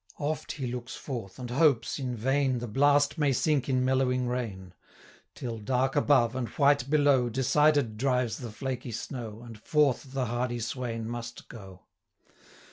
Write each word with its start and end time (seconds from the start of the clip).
Oft 0.17 0.53
he 0.53 0.65
looks 0.65 0.95
forth, 0.95 1.37
and 1.37 1.51
hopes, 1.51 1.99
in 1.99 2.15
vain, 2.15 2.53
65 2.53 2.59
The 2.61 2.67
blast 2.73 3.17
may 3.19 3.31
sink 3.31 3.69
in 3.69 3.85
mellowing 3.85 4.27
rain; 4.27 4.73
Till, 5.35 5.59
dark 5.59 5.95
above, 5.95 6.35
and 6.35 6.47
white 6.49 6.89
below, 6.89 7.29
Decided 7.29 7.97
drives 7.97 8.37
the 8.37 8.49
flaky 8.49 8.93
snow, 8.93 9.43
And 9.43 9.59
forth 9.61 10.13
the 10.13 10.25
hardy 10.25 10.59
swain 10.59 11.07
must 11.07 11.47
go. 11.49 11.83